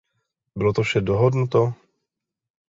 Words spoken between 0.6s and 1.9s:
to vše dohodnuto?